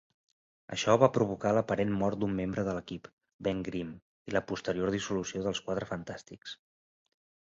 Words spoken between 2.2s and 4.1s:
d'un membre de l'equip, Ben Grimm,